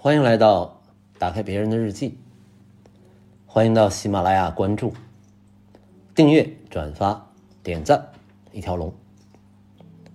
[0.00, 0.80] 欢迎来到
[1.18, 2.16] 打开别人的日记，
[3.46, 4.94] 欢迎到喜马拉雅关注、
[6.14, 7.28] 订阅、转发、
[7.64, 8.12] 点赞，
[8.52, 8.94] 一条龙。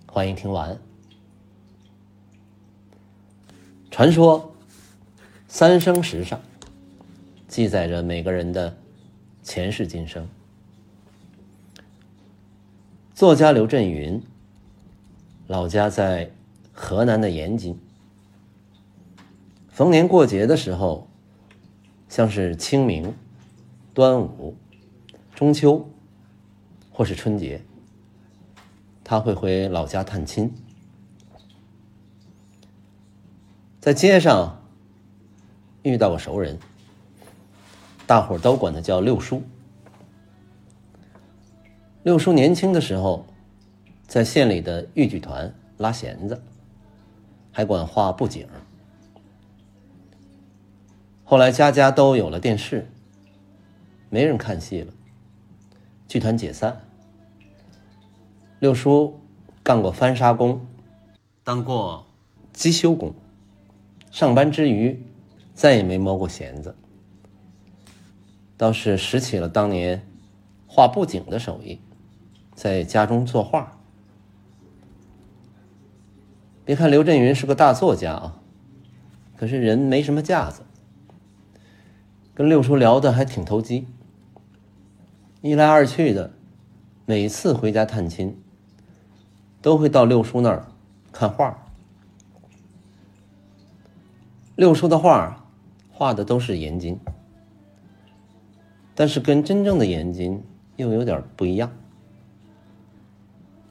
[0.06, 0.78] 欢迎听完。
[3.90, 4.54] 传说
[5.48, 6.40] 三生石上
[7.46, 8.74] 记载着每个人的
[9.42, 10.26] 前世今生。
[13.14, 14.22] 作家刘震云，
[15.46, 16.30] 老家在
[16.72, 17.78] 河南的延津。
[19.74, 21.08] 逢年过节的时候，
[22.08, 23.12] 像是清明、
[23.92, 24.56] 端午、
[25.34, 25.90] 中秋，
[26.92, 27.60] 或是春节，
[29.02, 30.54] 他会回老家探亲。
[33.80, 34.62] 在街上
[35.82, 36.56] 遇到个熟人，
[38.06, 39.42] 大伙都管他叫六叔。
[42.04, 43.26] 六叔年轻的时候，
[44.06, 46.40] 在县里的豫剧团拉弦子，
[47.50, 48.46] 还管画布景。
[51.26, 52.86] 后来家家都有了电视，
[54.10, 54.92] 没人看戏了，
[56.06, 56.82] 剧团解散。
[58.58, 59.20] 六叔
[59.62, 60.66] 干过翻砂工，
[61.42, 62.06] 当过
[62.52, 63.14] 机修工，
[64.10, 65.02] 上班之余
[65.54, 66.76] 再也没摸过弦子，
[68.58, 70.06] 倒是拾起了当年
[70.66, 71.80] 画布景的手艺，
[72.54, 73.80] 在家中作画。
[76.66, 78.40] 别看刘震云是个大作家啊，
[79.36, 80.62] 可是人没什么架子。
[82.34, 83.86] 跟六叔聊的还挺投机，
[85.40, 86.32] 一来二去的，
[87.06, 88.36] 每次回家探亲，
[89.62, 90.66] 都会到六叔那儿
[91.12, 91.56] 看画。
[94.56, 95.46] 六叔的画
[95.92, 96.98] 画的都是颜金，
[98.96, 100.42] 但是跟真正的颜金
[100.74, 101.70] 又有点不一样。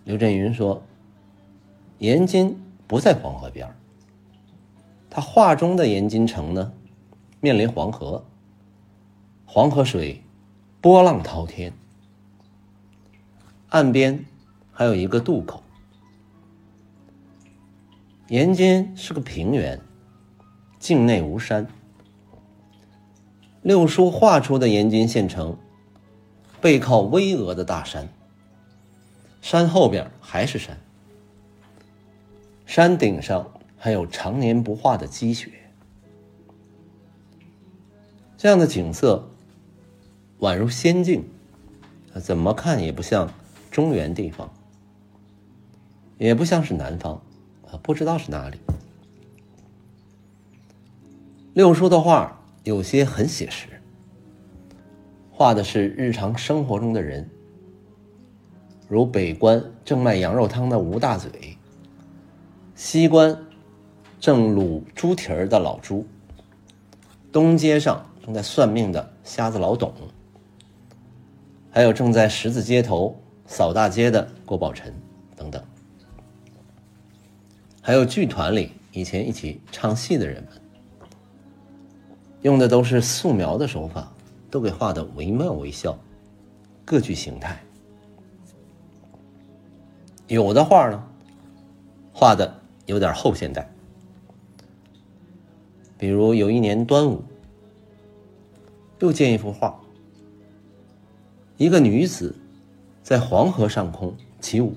[0.05, 0.81] 刘震云说
[1.99, 3.75] ：“颜金不在黄河边
[5.09, 6.71] 他画中的颜金城呢，
[7.41, 8.23] 面临黄河。”
[9.55, 10.23] 黄河水
[10.81, 11.73] 波浪滔天，
[13.69, 14.25] 岸边
[14.71, 15.61] 还有一个渡口。
[18.29, 19.79] 延津是个平原，
[20.79, 21.67] 境内无山。
[23.61, 25.55] 六叔画出的延津县城，
[26.59, 28.09] 背靠巍峨的大山，
[29.39, 30.75] 山后边还是山，
[32.65, 35.51] 山顶上还有常年不化的积雪。
[38.35, 39.29] 这样的景色。
[40.43, 41.23] 宛如仙境，
[42.21, 43.31] 怎么看也不像
[43.71, 44.51] 中原地方，
[46.17, 47.13] 也不像是南方，
[47.71, 48.59] 啊，不知道是哪里。
[51.53, 53.69] 六叔的画有些很写实，
[55.31, 57.29] 画的是日常生活中的人，
[58.89, 61.57] 如北关正卖羊肉汤的吴大嘴，
[62.75, 63.45] 西关
[64.19, 66.05] 正卤猪蹄儿的老朱，
[67.31, 69.93] 东街上正在算命的瞎子老董。
[71.75, 74.93] 还有正在十字街头扫大街的郭宝晨
[75.35, 75.59] 等等，
[77.81, 81.09] 还有剧团里以前一起唱戏的人们，
[82.43, 84.13] 用的都是素描的手法，
[84.51, 85.97] 都给画的惟妙惟肖，
[86.85, 87.59] 各具形态。
[90.27, 91.03] 有的画呢，
[92.13, 92.55] 画的
[92.85, 93.67] 有点后现代，
[95.97, 97.23] 比如有一年端午，
[98.99, 99.82] 又见一幅画。
[101.57, 102.35] 一个女子
[103.03, 104.75] 在黄河上空起舞，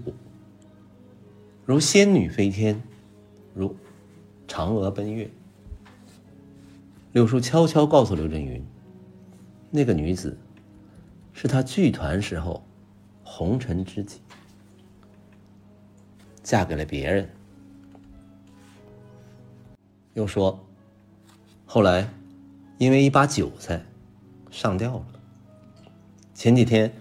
[1.64, 2.82] 如仙女飞天，
[3.54, 3.74] 如
[4.46, 5.28] 嫦娥奔月。
[7.12, 8.62] 柳叔悄悄告诉刘震云，
[9.70, 10.38] 那个女子
[11.32, 12.62] 是他剧团时候
[13.24, 14.20] 红尘知己，
[16.42, 17.26] 嫁给了别人。
[20.12, 20.62] 又说，
[21.64, 22.06] 后来
[22.76, 23.82] 因为一把韭菜
[24.50, 25.15] 上吊了。
[26.36, 26.92] 前几天，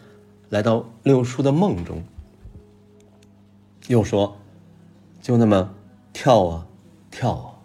[0.47, 2.01] 来到六叔的梦中，
[3.87, 4.37] 又说，
[5.21, 5.75] 就那么
[6.13, 6.65] 跳啊
[7.11, 7.59] 跳啊。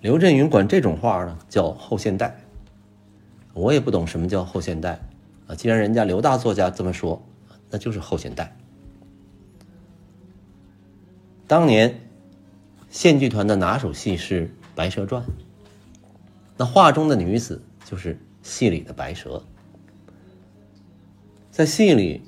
[0.00, 2.40] 刘震云管这种画呢叫后现代，
[3.52, 4.98] 我也不懂什么叫后现代
[5.46, 5.54] 啊。
[5.54, 7.22] 既然人家刘大作家这么说，
[7.68, 8.56] 那就是后现代。
[11.46, 12.00] 当年
[12.88, 15.22] 县剧团的拿手戏是《白蛇传》，
[16.56, 18.18] 那画中的女子就是。
[18.48, 19.44] 戏里的白蛇，
[21.50, 22.22] 在戏里，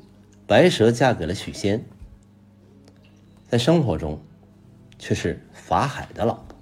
[0.47, 1.83] 白蛇嫁给了许仙，
[3.49, 4.21] 在生活中，
[4.99, 6.59] 却是法海的老婆。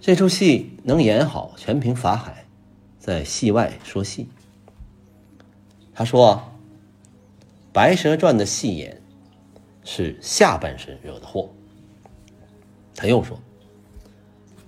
[0.00, 2.46] 这出戏能演好，全凭法海
[3.00, 4.28] 在戏外说戏。
[5.92, 6.40] 他说
[7.72, 9.02] ：“《白蛇传》的戏演
[9.84, 11.52] 是下半身惹的祸，
[12.94, 13.38] 他又说：“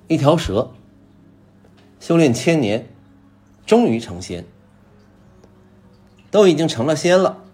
[0.09, 0.69] 一条蛇
[2.01, 2.89] 修炼千年，
[3.67, 4.45] 终于成仙，
[6.31, 7.45] 都已经成了仙了，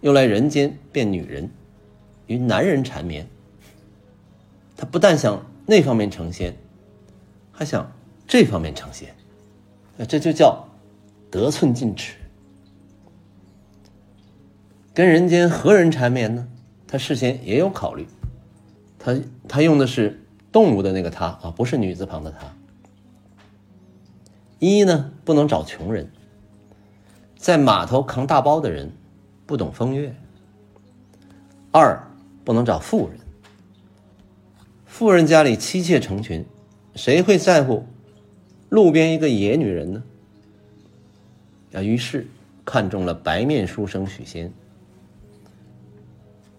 [0.00, 1.50] 又来人间变女人，
[2.26, 3.28] 与男人缠绵。
[4.76, 6.56] 他不但想那方面成仙，
[7.50, 7.92] 还想
[8.26, 9.14] 这方面成仙，
[10.06, 10.68] 这就叫
[11.30, 12.14] 得寸进尺。
[14.94, 16.48] 跟人间何人缠绵呢？
[16.86, 18.06] 他事先也有考虑。”
[18.98, 19.16] 他
[19.48, 22.52] 他用的是动物的那个“他”啊，不是女字旁的“他”。
[24.58, 26.10] 一呢，不能找穷人，
[27.36, 28.92] 在码头扛大包的人，
[29.46, 30.14] 不懂风月。
[31.70, 32.10] 二，
[32.44, 33.18] 不能找富人，
[34.86, 36.44] 富人家里妻妾成群，
[36.94, 37.86] 谁会在乎
[38.68, 40.02] 路边一个野女人呢？
[41.74, 42.26] 啊，于是
[42.64, 44.52] 看中了白面书生许仙。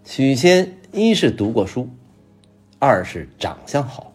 [0.05, 1.89] 许仙一是读过书。
[2.81, 4.13] 二是长相好，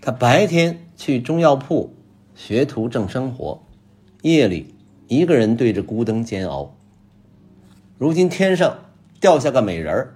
[0.00, 1.94] 他白天去中药铺
[2.34, 3.62] 学徒挣生活，
[4.22, 4.74] 夜里
[5.08, 6.74] 一个人对着孤灯煎熬。
[7.98, 8.78] 如今天上
[9.20, 10.14] 掉下个美人儿，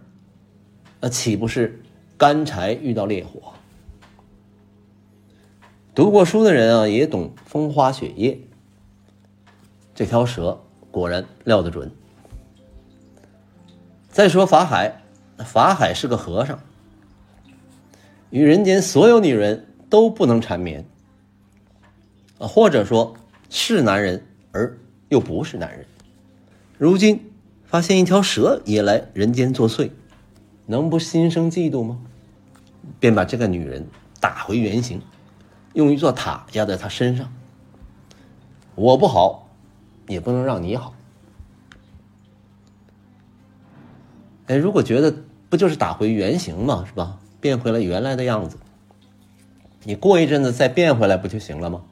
[1.00, 1.82] 那岂不是
[2.16, 3.52] 干柴遇到烈火？
[5.94, 8.38] 读过书的人啊，也懂风花雪月。
[9.94, 10.60] 这条蛇
[10.90, 11.90] 果然料得准。
[14.10, 15.02] 再说法海。
[15.46, 16.58] 法海是个和尚，
[18.30, 20.84] 与人间所有女人都不能缠绵，
[22.38, 23.14] 啊，或者说
[23.48, 25.86] 是男人而又不是男人。
[26.76, 27.32] 如今
[27.64, 29.90] 发现一条蛇也来人间作祟，
[30.66, 31.98] 能不心生嫉妒吗？
[33.00, 33.86] 便把这个女人
[34.20, 35.00] 打回原形，
[35.74, 37.32] 用一座塔压在她身上。
[38.74, 39.48] 我不好，
[40.06, 40.94] 也不能让你好。
[44.46, 45.14] 哎，如果觉得。
[45.50, 47.18] 不就是打回原形嘛，是吧？
[47.40, 48.58] 变回了原来的样子。
[49.84, 51.82] 你过一阵子再变回来不就行了吗？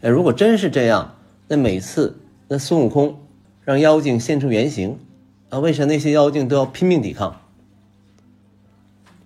[0.00, 1.16] 哎，如果真是这样，
[1.48, 2.18] 那每次
[2.48, 3.20] 那孙悟空
[3.64, 4.98] 让妖精现出原形，
[5.50, 7.40] 啊，为啥那些妖精都要拼命抵抗？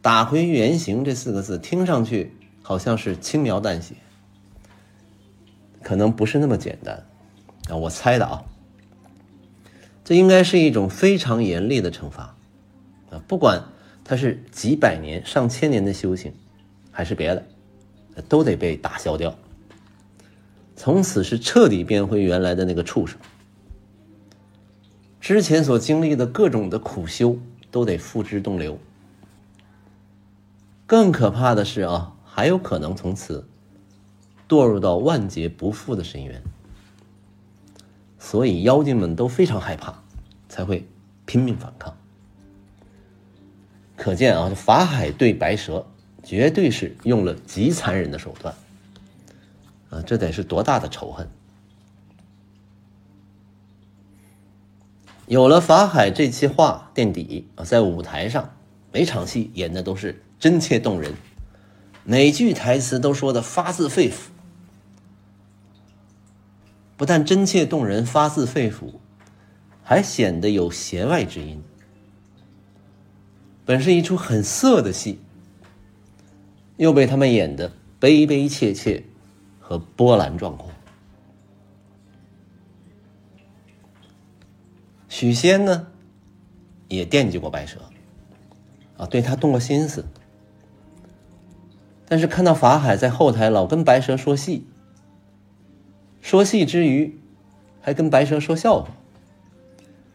[0.03, 2.33] 打回原形这四个字听上去
[2.63, 3.95] 好像是轻描淡写，
[5.83, 7.05] 可能不是那么简单
[7.69, 8.45] 啊，我猜的啊。
[10.05, 12.37] 这应该是一种非常严厉的惩罚，
[13.11, 13.65] 啊，不管
[14.05, 16.33] 他是几百年、上千年的修行，
[16.97, 17.45] 还是别的，
[18.27, 19.37] 都得被打消掉。
[20.75, 23.19] 从此是彻底变回原来的那个畜生，
[25.21, 27.39] 之前所经历的各种的苦修
[27.71, 28.79] 都得付之东流。
[30.87, 33.47] 更可怕的是啊，还有可能从此
[34.49, 36.43] 堕入到万劫不复的深渊。
[38.19, 40.03] 所以妖精们都非常害怕，
[40.49, 40.89] 才会
[41.27, 41.95] 拼命反抗。
[43.97, 45.87] 可见啊，法海对白蛇
[46.27, 48.53] 绝对是用了极残忍的手段
[49.91, 50.03] 啊！
[50.03, 51.29] 这得是多大的仇恨！
[55.29, 58.57] 有了法海这期话垫底啊，在舞台上
[58.93, 61.15] 每场戏演的都是真切动人，
[62.03, 64.15] 每句台词都说的发自肺腑。
[66.97, 68.95] 不但真切动人、发自肺腑，
[69.85, 71.63] 还显得有弦外之音。
[73.65, 75.21] 本是一出很色的戏，
[76.77, 79.05] 又被他们演得悲悲切切
[79.61, 80.71] 和波澜壮阔。
[85.09, 85.87] 许仙呢，
[86.89, 87.81] 也惦记过白蛇，
[88.97, 90.05] 啊，对他动过心思，
[92.07, 94.67] 但是看到法海在后台老跟白蛇说戏。
[96.21, 97.19] 说戏之余，
[97.81, 98.89] 还跟白蛇说笑话。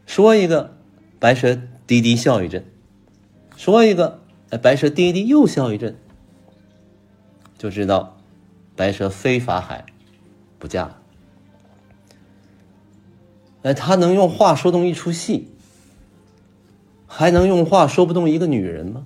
[0.06, 0.78] 说一个，
[1.20, 2.64] 白蛇低低笑一阵；
[3.56, 5.96] 说一个，哎，白蛇低低又笑一阵。
[7.62, 8.18] 就知道，
[8.76, 9.86] 白蛇非法海
[10.58, 10.98] 不嫁。
[13.62, 15.48] 哎，他能用话说动一出戏，
[17.06, 19.06] 还能用话说不动一个女人吗？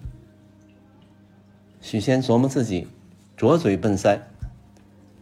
[1.82, 2.88] 许仙琢磨自己，
[3.36, 4.22] 拙嘴笨腮，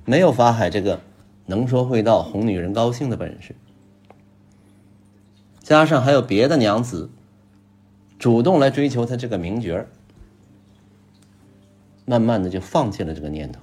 [0.06, 1.02] 没有法海这个。
[1.48, 3.56] 能说会道、哄女人高兴的本事，
[5.60, 7.10] 加上还有别的娘子
[8.20, 9.84] 主动来追求他这个名角
[12.06, 13.62] 慢慢的就放弃了这个念头。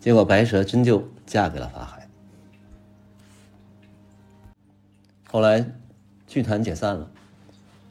[0.00, 2.08] 结果白蛇真就嫁给了法海。
[5.30, 5.64] 后来
[6.26, 7.10] 剧团解散了，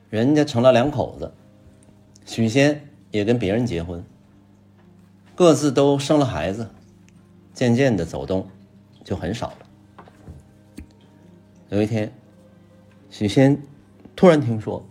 [0.10, 1.34] 人家成了两口子，
[2.26, 4.04] 许仙也跟别人结婚，
[5.36, 6.70] 各自都生了孩子。
[7.54, 8.48] 渐渐的走动
[9.04, 9.58] 就很少了。
[11.70, 12.12] 有一天，
[13.12, 13.62] 许仙
[14.16, 14.84] 突然听说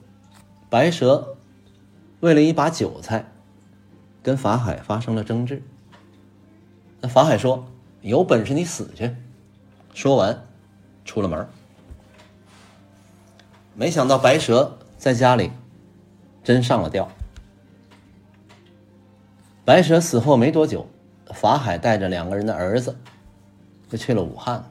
[0.70, 1.36] 白蛇
[2.22, 3.24] 为了一把韭菜，
[4.22, 5.60] 跟法海发生了争执。
[7.00, 7.66] 那法海说
[8.00, 9.12] ：“有本事你死去！”
[9.92, 10.44] 说完，
[11.04, 11.48] 出了门。
[13.74, 15.50] 没想到白蛇在家里
[16.44, 17.10] 真上了吊。
[19.64, 20.86] 白蛇死后没多久，
[21.34, 22.96] 法海带着两个人的儿子
[23.90, 24.64] 就去了武汉。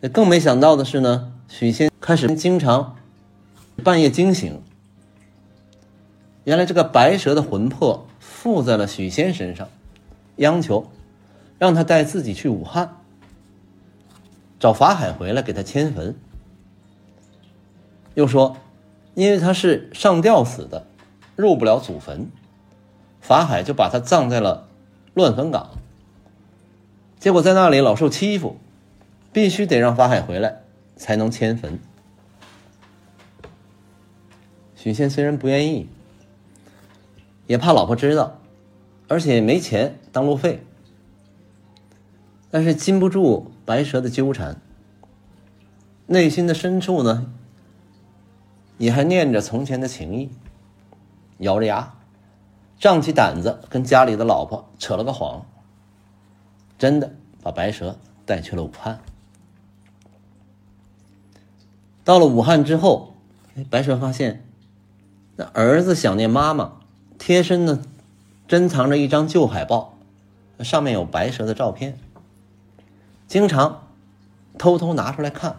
[0.00, 2.96] 那更没想到的是呢，许仙开始经常
[3.82, 4.62] 半夜惊醒。
[6.46, 9.68] 原来这个白蛇的魂魄附在了许仙身上，
[10.36, 10.86] 央求
[11.58, 12.98] 让他带自己去武汉
[14.60, 16.14] 找法海回来给他迁坟。
[18.14, 18.56] 又说，
[19.14, 20.86] 因为他是上吊死的，
[21.34, 22.30] 入不了祖坟，
[23.20, 24.68] 法海就把他葬在了
[25.14, 25.70] 乱坟岗。
[27.18, 28.56] 结果在那里老受欺负。
[29.32, 30.62] 必须得让法海回来，
[30.96, 31.78] 才能迁坟。
[34.74, 35.90] 许仙虽然不愿意，
[37.46, 38.38] 也怕老婆知道，
[39.08, 40.64] 而且没钱当路费，
[42.50, 44.60] 但是禁不住白蛇的纠缠，
[46.06, 47.32] 内心的深处呢，
[48.78, 50.30] 也还念着从前的情谊，
[51.38, 51.94] 咬着牙，
[52.78, 55.46] 胀起胆子跟家里的老婆扯了个谎，
[56.78, 59.00] 真的把白蛇带去了武汉。
[62.04, 63.14] 到了武汉之后，
[63.68, 64.44] 白蛇发现，
[65.36, 66.80] 那儿子想念妈妈，
[67.18, 67.82] 贴身呢，
[68.46, 69.96] 珍藏着一张旧海报，
[70.60, 71.98] 上面有白蛇的照片，
[73.26, 73.88] 经常
[74.58, 75.56] 偷偷拿出来看。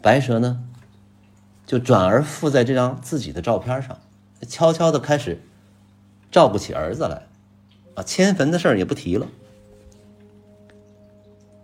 [0.00, 0.64] 白蛇呢，
[1.66, 3.98] 就转而附在这张自己的照片上，
[4.48, 5.40] 悄悄的开始
[6.30, 7.26] 照顾起儿子来，
[7.94, 9.26] 啊，迁坟的事儿也不提了。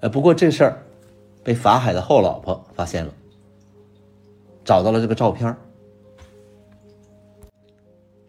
[0.00, 0.82] 哎，不过这事儿。
[1.44, 3.12] 被法海的后老婆发现了，
[4.66, 5.56] 找到了这个照片，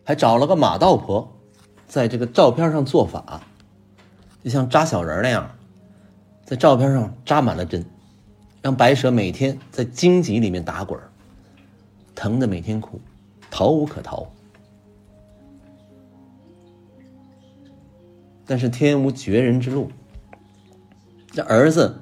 [0.09, 1.31] 还找了个马道婆，
[1.87, 3.43] 在这个照片上做法，
[4.43, 5.47] 就像扎小人那样，
[6.43, 7.85] 在照片上扎满了针，
[8.63, 10.99] 让白蛇每天在荆棘里面打滚，
[12.15, 12.99] 疼的每天哭，
[13.51, 14.25] 逃无可逃。
[18.47, 19.91] 但是天无绝人之路，
[21.27, 21.99] 这儿子。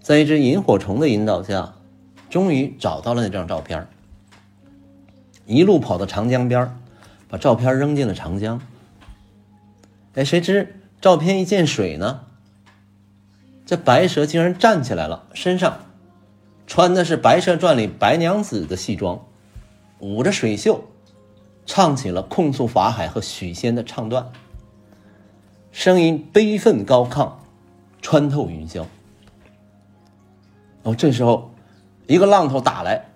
[0.00, 1.74] 在一只萤火虫的引导下，
[2.30, 3.86] 终于找到了那张照片。
[5.44, 6.74] 一路跑到长江边儿
[7.34, 8.60] 把照片扔进了长江。
[10.14, 12.20] 哎，谁知照片一见水呢，
[13.66, 15.78] 这白蛇竟然站起来了，身上
[16.68, 19.26] 穿的是《白蛇传》里白娘子的戏装，
[19.98, 20.84] 捂着水袖，
[21.66, 24.30] 唱起了控诉法海和许仙的唱段，
[25.72, 27.32] 声音悲愤高亢，
[28.00, 28.86] 穿透云霄。
[30.84, 31.52] 哦，这时候，
[32.06, 33.06] 一个浪头打来，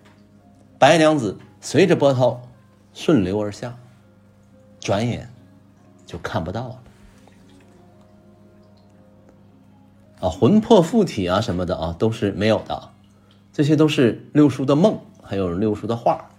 [0.76, 2.42] 白娘子随着波涛
[2.92, 3.78] 顺流而下，
[4.80, 5.28] 转眼
[6.06, 6.82] 就看不到了。
[10.20, 12.90] 啊，魂魄附体啊什么的啊都是没有的，
[13.52, 16.30] 这些都是六叔的梦，还有六叔的画。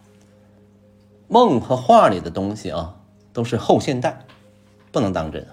[1.27, 2.95] 梦和画里的东西啊，
[3.31, 4.25] 都是后现代，
[4.91, 5.45] 不能当真。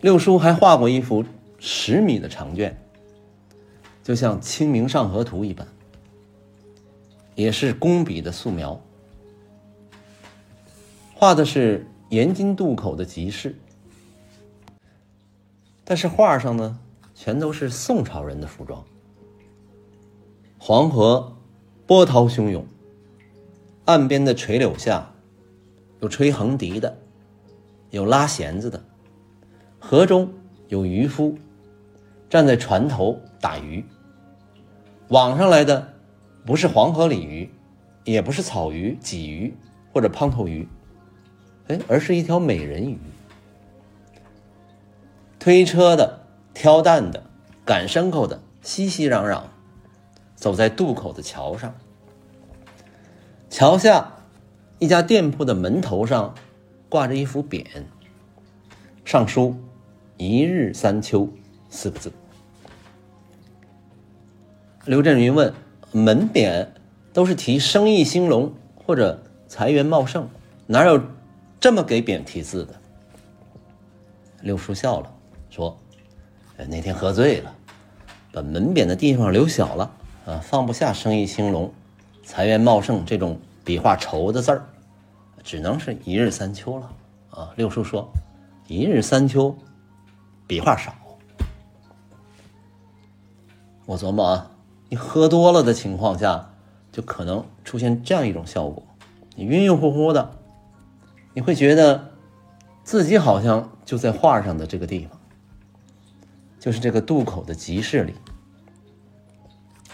[0.00, 1.24] 六叔还画过一幅。
[1.66, 2.78] 十米的长卷，
[4.02, 5.66] 就像《清明上河图》一般，
[7.34, 8.78] 也是工笔的素描，
[11.24, 13.56] 画的是盐津渡口的集市。
[15.82, 16.78] 但是画上呢，
[17.14, 18.84] 全都是宋朝人的服装。
[20.58, 21.34] 黄河
[21.86, 22.66] 波涛汹涌，
[23.86, 25.14] 岸边的垂柳下，
[26.00, 26.94] 有吹横笛的，
[27.88, 28.84] 有拉弦子的，
[29.78, 30.30] 河中
[30.68, 31.38] 有渔夫。
[32.28, 33.82] 站在船头打鱼，
[35.08, 35.94] 网上来的
[36.44, 37.48] 不是黄河鲤鱼，
[38.04, 39.54] 也不是草鱼、鲫鱼
[39.90, 40.68] 或者胖头鱼，
[41.68, 42.98] 哎，而是一条美人鱼。
[45.38, 46.20] 推车的、
[46.52, 47.22] 挑担的、
[47.64, 49.42] 赶牲口的熙熙攘攘，
[50.34, 51.74] 走在渡口的桥上。
[53.50, 54.14] 桥下
[54.78, 56.34] 一家店铺的门头上
[56.88, 57.64] 挂着一幅匾，
[59.04, 59.56] 上书
[60.16, 61.28] “一日三秋”
[61.70, 62.12] 四个字。
[64.84, 65.54] 刘震云问
[65.92, 66.68] ：“门匾
[67.12, 70.28] 都是提生意兴隆或者财源茂盛，
[70.66, 71.00] 哪有
[71.64, 72.74] 这么给匾题字的？”
[74.44, 75.10] 六叔笑了，
[75.48, 75.74] 说
[76.68, 77.56] ：“那天喝醉了，
[78.30, 79.90] 把门匾的地方留小了
[80.26, 81.72] 啊，放不下生意兴隆、
[82.22, 84.66] 财源茂盛这种笔画稠的字儿，
[85.42, 86.92] 只能是一日三秋了
[87.30, 88.06] 啊。”六叔说
[88.68, 89.56] ：“一日三秋，
[90.46, 90.94] 笔画少。”
[93.86, 94.50] 我琢磨啊。
[94.90, 96.50] 你喝多了的情况下，
[96.92, 98.84] 就可能出现这样一种效果：
[99.34, 100.36] 你晕晕乎乎的，
[101.34, 102.12] 你会觉得
[102.84, 105.20] 自己好像就在画上的这个地方，
[106.58, 108.14] 就是这个渡口的集市里，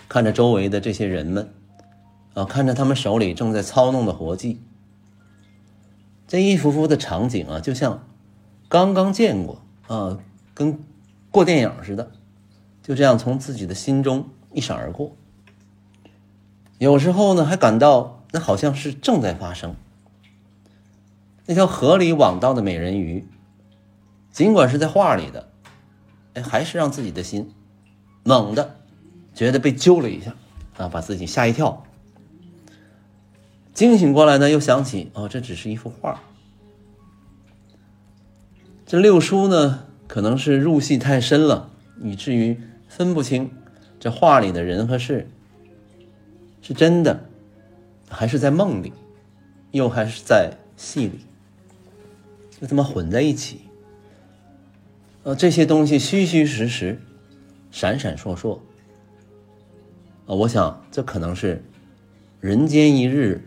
[0.09, 1.53] 看着周围的这些人们，
[2.35, 4.61] 啊，看着他们手里正在操弄的活计，
[6.29, 8.07] 这一幅幅的场景啊，就像
[8.69, 10.19] 刚刚见过啊，
[10.53, 10.79] 跟
[11.31, 12.13] 过电影似的。
[12.83, 15.15] 就这样从自己的心中一闪而过，
[16.79, 19.77] 有时候呢还感到那好像是正在发生。
[21.51, 23.27] 那条河里网到的美人鱼，
[24.31, 25.49] 尽管是在画里的，
[26.35, 27.53] 哎，还是让自己的心
[28.23, 28.77] 猛地
[29.35, 30.33] 觉得被揪了一下
[30.77, 31.85] 啊，把自己吓一跳。
[33.75, 36.23] 惊醒过来呢，又想起哦，这只是一幅画。
[38.87, 41.69] 这六叔呢，可能是入戏太深了，
[42.01, 42.61] 以至于。
[42.87, 43.51] 分不清
[43.99, 45.29] 这画里的人和事
[46.63, 47.25] 是真的，
[48.09, 48.93] 还是在梦里，
[49.73, 51.21] 又还是在戏里，
[52.61, 53.63] 就这么混在一起。
[55.23, 57.01] 呃，这些东西虚虚实实，
[57.71, 58.59] 闪闪烁烁。
[60.27, 61.65] 啊，我想这可能是
[62.41, 63.43] 人间一日，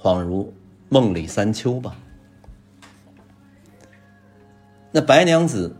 [0.00, 0.52] 恍如
[0.88, 1.96] 梦里三秋吧。
[4.92, 5.76] 那白娘子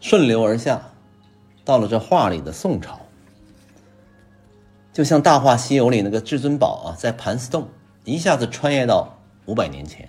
[0.00, 0.82] 顺流而下。
[1.64, 2.98] 到了这画里的宋朝，
[4.90, 7.68] 就像《大话西游》里那个至尊宝啊，在盘丝洞
[8.04, 10.08] 一下子穿越到五百年前。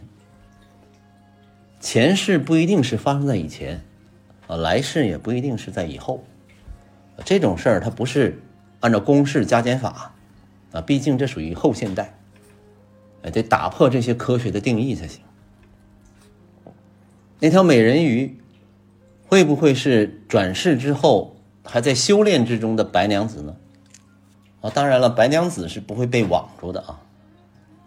[1.79, 3.81] 前世不一定是发生在以前，
[4.47, 6.23] 啊，来世也不一定是在以后。
[7.25, 8.41] 这种事儿它不是
[8.79, 10.13] 按照公式加减法，
[10.71, 12.17] 啊，毕竟这属于后现代，
[13.21, 15.21] 得打破这些科学的定义才行。
[17.39, 18.37] 那条美人鱼
[19.27, 21.35] 会不会是转世之后？
[21.61, 23.55] 还在修炼之中的白娘子呢？
[24.61, 26.99] 啊，当然了，白娘子是不会被网住的啊。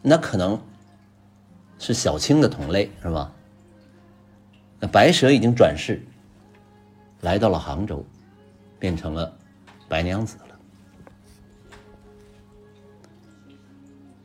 [0.03, 0.61] 那可能
[1.81, 3.33] 是小青的同类，是吧？
[4.83, 6.03] 那白蛇已经转世，
[7.21, 8.05] 来到了杭州，
[8.81, 9.33] 变成了
[9.89, 10.59] 白娘子了。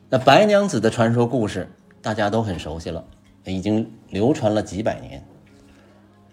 [0.10, 1.70] 那白娘子的传说故事
[2.02, 3.06] 大家都很熟悉了，
[3.46, 5.24] 已经流传了几百年。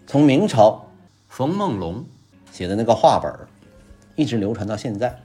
[0.07, 0.85] 从明朝
[1.29, 2.03] 冯梦龙。
[2.51, 3.29] 写的那个画本
[4.15, 5.19] 一直流传到现在。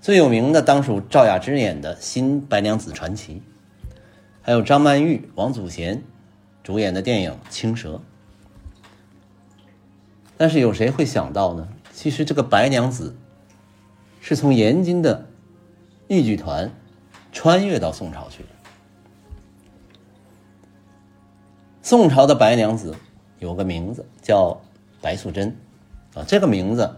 [0.00, 3.34] 最有名的当属赵雅芝演的《新白娘子传奇》，
[4.40, 6.02] 还有张曼玉、王祖贤
[6.64, 7.94] 主演的电影《青蛇》。
[10.36, 11.68] 但是有谁会想到呢？
[11.92, 13.16] 其实这个白娘子
[14.20, 15.26] 是从延津的
[16.08, 16.72] 豫剧团
[17.30, 18.48] 穿越到宋朝去的。
[21.82, 22.96] 宋朝的白娘子
[23.38, 24.60] 有个名字叫
[25.00, 25.56] 白素贞。
[26.14, 26.96] 啊，这个名字，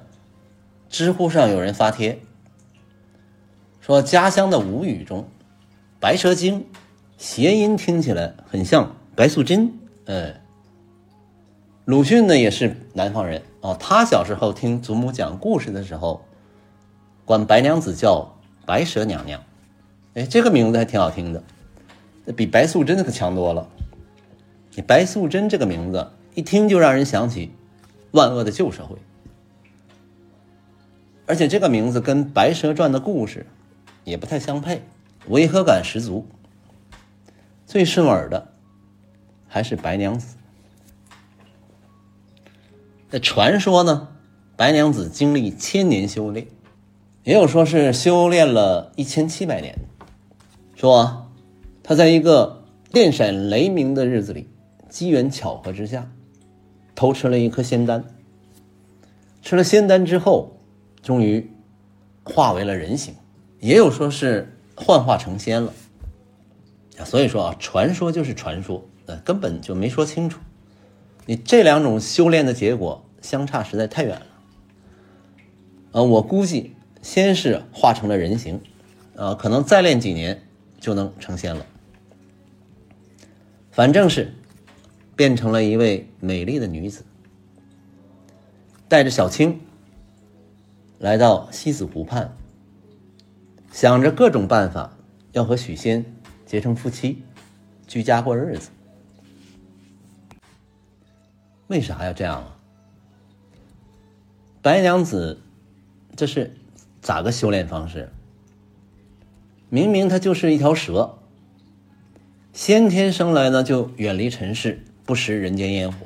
[0.89, 2.21] 知乎上有人发帖
[3.81, 5.27] 说，家乡的吴语中
[5.99, 6.67] ，“白蛇精”
[7.19, 9.73] 谐音听起来很像白素贞。
[10.05, 10.35] 呃，
[11.87, 16.23] 鲁迅呢也是南方人啊，他小时候听祖母讲故事的时候，
[17.25, 19.43] 管白娘子叫白蛇娘娘。
[20.15, 21.43] 哎，这个名字还挺好听的，
[22.37, 23.67] 比白素贞可强多了。
[24.75, 27.53] 你白素贞这个名字一听就让人想起。
[28.13, 28.97] 万恶的旧社会，
[31.27, 33.45] 而且这个名字跟《白蛇传》的故事
[34.05, 34.83] 也不太相配，
[35.29, 36.27] 违和感十足。
[37.67, 38.53] 最顺耳的
[39.57, 40.37] 还是白娘子。
[43.09, 44.09] 那传说呢，
[44.55, 46.47] 白娘子经历千年修炼，
[47.25, 49.75] 也有说是修炼了一千七百年。
[50.75, 51.33] 说
[51.83, 54.47] 她在一个电闪雷鸣的日子里，
[54.91, 56.13] 机缘巧合之下。
[56.95, 58.05] 偷吃了一颗仙丹，
[59.41, 60.59] 吃了仙丹之后，
[61.03, 61.51] 终于
[62.25, 63.15] 化为了人形，
[63.61, 65.73] 也有说是幻化成仙了。
[67.07, 70.39] 所以说啊，传说就是传说，呃，根本就没说清楚。
[71.25, 74.27] 你这两种修炼的结果相差实在太远了。
[75.93, 78.61] 呃，我估计先是化成了人形，
[79.15, 80.43] 呃，可能再练几年
[80.79, 81.65] 就能成仙了。
[83.71, 84.35] 反正是。
[85.17, 87.03] 变成了一位美丽的女子，
[88.87, 89.63] 带着小青
[90.99, 92.37] 来到西子湖畔，
[93.73, 94.95] 想着各种办法
[95.33, 96.05] 要和许仙
[96.45, 97.23] 结成夫妻，
[97.87, 98.69] 居家过日子。
[101.69, 102.57] 为啥要这样啊？
[104.63, 105.41] 白娘子
[106.17, 106.57] 这是
[107.01, 108.09] 咋个修炼方式？
[109.69, 111.19] 明明她就是一条蛇，
[112.53, 114.83] 先天生来呢就远离尘世。
[115.05, 115.99] 不食人间烟火，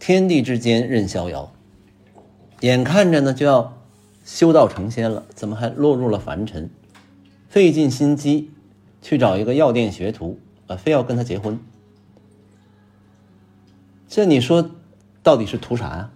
[0.00, 1.52] 天地之间任逍遥。
[2.58, 3.78] 眼看着呢就要
[4.24, 6.68] 修道成仙了，怎么还落入了凡尘？
[7.48, 8.50] 费尽心机
[9.00, 11.60] 去找一个药店学徒，啊，非要跟他结婚。
[14.14, 14.70] 这你说
[15.22, 16.10] 到底是图啥呀？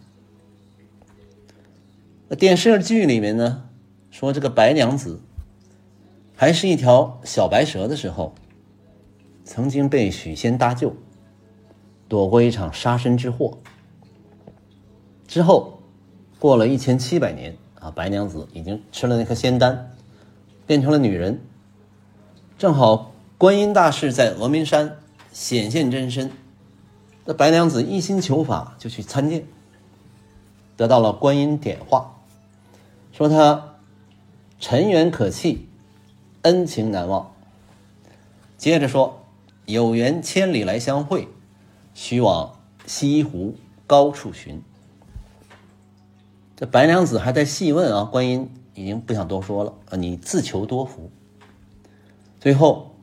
[2.28, 3.70] 那电视剧里面呢，
[4.10, 5.22] 说这个白娘子
[6.34, 8.34] 还是一条小白蛇的时候，
[9.46, 10.94] 曾经被许仙搭救，
[12.06, 13.56] 躲过一场杀身之祸。
[15.26, 15.80] 之后
[16.38, 19.96] 过了一千七百年啊，白娘子已经吃了那颗仙丹，
[20.66, 21.40] 变成了女人。
[22.58, 24.98] 正好观音大士在峨眉山
[25.32, 26.30] 显现真身。
[27.26, 29.44] 那白娘子一心求法，就去参见，
[30.76, 32.14] 得到了观音点化，
[33.12, 33.74] 说他
[34.60, 35.68] 尘缘可弃，
[36.42, 37.32] 恩情难忘。
[38.56, 39.24] 接着说
[39.64, 41.28] 有缘千里来相会，
[41.94, 43.56] 须往西湖
[43.88, 44.62] 高处寻。
[46.54, 51.10] 这白娘子还在细问啊，观音已经不想多说了啊，你自求多福。
[52.40, 52.94] 最后，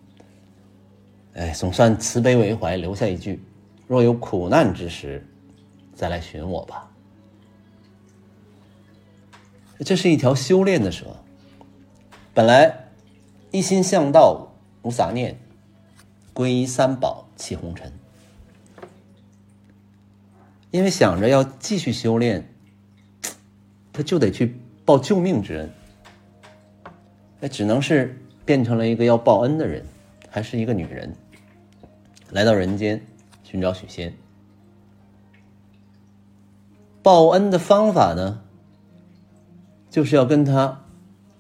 [1.34, 3.44] 哎，总算慈悲为怀，留下一句。
[3.88, 5.26] 若有苦难之时，
[5.94, 6.90] 再来寻我吧。
[9.80, 11.18] 这是一条修炼的蛇，
[12.34, 12.88] 本来
[13.52, 15.38] 一心向道，无杂念，
[16.34, 17.92] 皈依三宝，弃红尘。
[20.72, 22.48] 因为想着要继续修炼，
[23.92, 25.70] 他就得去报救命之恩。
[27.42, 29.86] 那只能是变成了一个要报恩的人，
[30.30, 31.14] 还是一个女人，
[32.32, 33.00] 来到人间。
[33.54, 34.18] 寻找许仙，
[37.04, 38.42] 报恩的方法呢，
[39.92, 40.82] 就是要跟他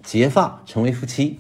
[0.03, 1.39] 结发成为夫妻。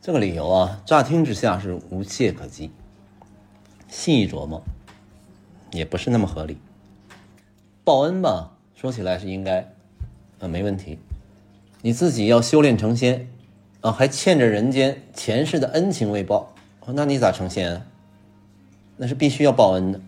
[0.00, 2.70] 这个理由啊，乍听之下是无懈可击，
[3.88, 4.62] 细一琢磨，
[5.72, 6.56] 也不是那么合理。
[7.84, 9.70] 报恩吧，说起来是应该，
[10.40, 10.98] 啊，没问题。
[11.82, 13.28] 你自己要修炼成仙，
[13.82, 16.54] 啊，还欠着人间前世的恩情未报，
[16.86, 17.70] 那你咋成仙？
[17.74, 17.86] 啊？
[18.96, 20.00] 那是必须要报恩的，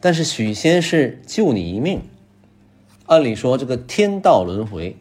[0.00, 2.02] 但是许仙是救你一命，
[3.06, 4.96] 按理说这个天道轮回，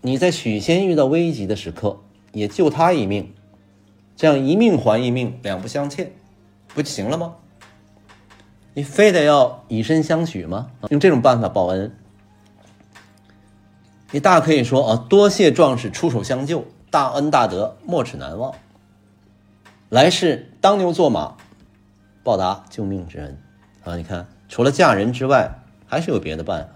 [0.00, 2.00] 你在许仙遇到危急的时刻
[2.32, 3.34] 也救他一命，
[4.16, 6.10] 这样一命还一命，两不相欠，
[6.68, 7.36] 不就行了吗？
[8.74, 10.70] 你非得要以身相许吗？
[10.88, 11.94] 用这种办法报恩，
[14.10, 18.54] 你大可以说啊，多谢壮士出手相救，大恩大德，没齿难忘。
[19.90, 21.38] 来世当牛做马，
[22.22, 23.38] 报答救命之恩
[23.84, 23.96] 啊！
[23.96, 26.74] 你看，除了嫁人之外，还是有别的办法。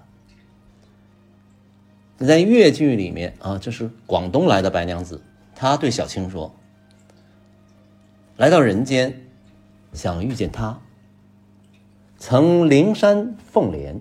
[2.16, 5.20] 你在越剧里面啊，这是广东来的白娘子，
[5.55, 6.55] 她对小青说
[8.38, 9.27] ：“来到人间，
[9.92, 10.81] 想遇见他，
[12.16, 14.01] 曾灵山凤莲，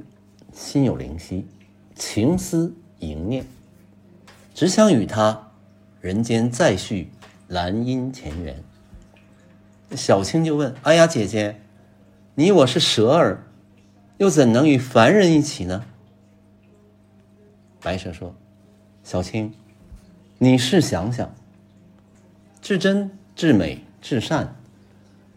[0.53, 1.45] 心有灵犀，
[1.95, 3.45] 情思萦念，
[4.53, 5.51] 只想与他
[5.99, 7.11] 人间再续
[7.49, 8.63] 兰因前缘。”
[9.95, 11.59] 小青就问：“哎呀，姐姐，
[12.35, 13.43] 你我是蛇儿，
[14.17, 15.83] 又怎能与凡人一起呢？”
[17.81, 18.33] 白蛇说
[19.03, 19.53] ：“小青，
[20.37, 21.33] 你试想想，
[22.61, 24.55] 至真至美至善，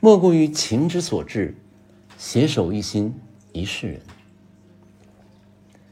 [0.01, 1.57] 莫过于情之所至，
[2.17, 3.19] 携手一心
[3.53, 4.01] 一世人。”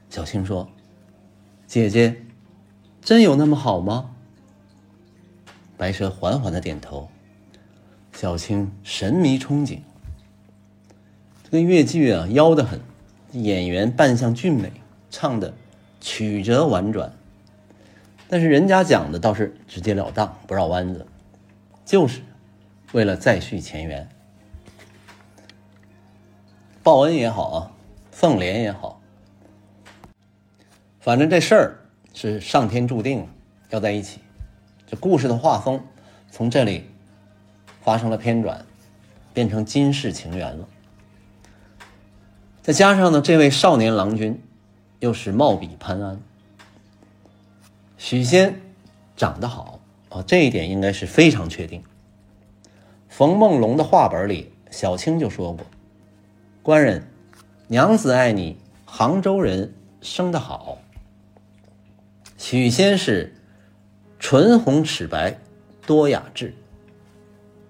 [0.08, 0.68] 小青说
[1.66, 2.24] ：“姐姐，
[3.00, 4.14] 真有那么好吗？”
[5.76, 7.08] 白蛇缓缓的点头。
[8.14, 9.80] 小青神迷憧憬，
[11.44, 12.80] 这个越剧啊，妖得很，
[13.32, 14.70] 演员扮相俊美，
[15.10, 15.52] 唱的
[16.00, 17.12] 曲折婉转，
[18.28, 21.04] 但是人家讲的倒是直截了当，不绕弯子，
[21.84, 22.20] 就是
[22.92, 24.08] 为了再续前缘，
[26.84, 27.72] 报恩也好啊，
[28.12, 29.00] 凤莲也好，
[31.00, 31.78] 反正这事儿
[32.14, 33.26] 是上天注定了
[33.70, 34.20] 要在一起，
[34.86, 35.82] 这故事的画风
[36.30, 36.91] 从这里。
[37.82, 38.64] 发生了偏转，
[39.34, 40.68] 变成今世情缘了。
[42.62, 44.40] 再加上呢，这位少年郎君
[45.00, 46.20] 又是貌比潘安，
[47.98, 48.60] 许仙
[49.16, 51.82] 长得好啊，这一点应该是非常确定。
[53.08, 55.66] 冯梦龙的话本里，小青就说过
[56.62, 57.08] ：“官人，
[57.66, 60.78] 娘子爱你，杭州人生得好。”
[62.38, 63.34] 许仙是
[64.18, 65.38] 唇红齿白，
[65.86, 66.54] 多雅致。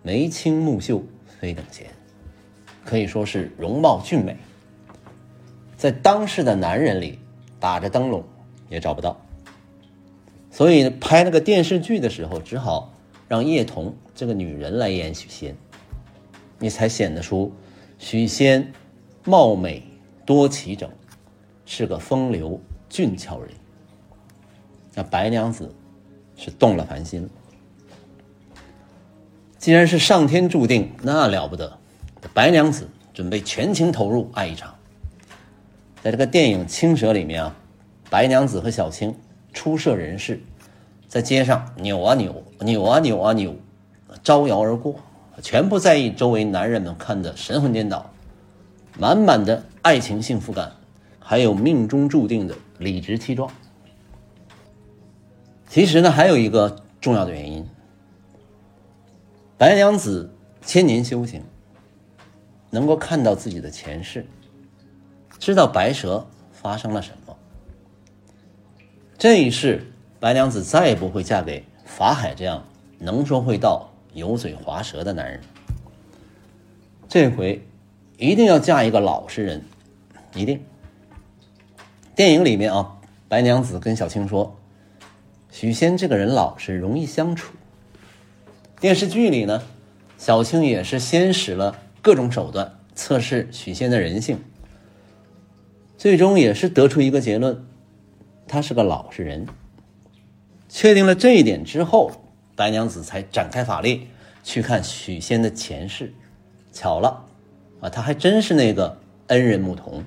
[0.03, 1.03] 眉清目秀，
[1.39, 1.87] 非等闲，
[2.85, 4.37] 可以说是容貌俊美，
[5.77, 7.19] 在当时的男人里
[7.61, 8.25] 打着灯笼
[8.69, 9.21] 也找不到。
[10.51, 12.93] 所以拍那个电视剧的时候，只好
[13.29, 15.57] 让叶童这个女人来演许仙，
[16.59, 17.53] 你才显得出
[17.99, 18.73] 许仙
[19.25, 19.83] 貌美
[20.27, 20.91] 多奇整，
[21.65, 23.51] 是个风流俊俏人。
[24.95, 25.75] 那白娘子
[26.37, 27.29] 是动了凡心。
[29.63, 31.79] 既然是上天注定，那了不得。
[32.35, 34.75] 白娘子准备全情投入爱一场。
[36.03, 37.55] 在这个电影《青蛇》里面啊，
[38.11, 39.15] 白娘子和小青
[39.53, 40.43] 初涉人世，
[41.07, 43.55] 在街上扭啊扭，扭啊扭啊扭，
[44.25, 44.97] 招摇而过，
[45.41, 48.11] 全不在意周围男人们看得神魂颠倒，
[48.99, 50.73] 满满的爱情幸福感，
[51.21, 53.49] 还有命中注定的理直气壮。
[55.69, 57.65] 其实呢，还有一个重要的原因，
[59.63, 60.29] 白娘子
[60.61, 61.41] 千年修行，
[62.69, 64.27] 能够看到自己的前世，
[65.39, 67.37] 知道白蛇发生了什么。
[69.17, 69.87] 这一世，
[70.19, 72.65] 白娘子再也不会嫁给法海这样
[72.99, 75.41] 能说会道、油嘴滑舌的男人。
[77.09, 77.65] 这回
[78.19, 79.63] 一定要嫁一个老实人，
[80.35, 80.61] 一定。
[82.17, 82.99] 电影里面啊，
[83.29, 84.57] 白娘子跟小青说。
[85.53, 87.53] 许仙这个人老实，容易相处。
[88.83, 89.63] 电视剧里呢，
[90.19, 94.43] 小青也是先使了各种手段测试许仙的人性，
[95.97, 97.65] 最终也是得出一个结论：
[98.49, 99.47] 他是个老实人。
[100.69, 102.11] 确定了这一点之后，
[102.57, 104.09] 白娘子才展开法力
[104.43, 106.13] 去看许仙的前世。
[106.73, 107.25] 巧了，
[107.81, 110.03] 啊，他还真是那个恩人牧童。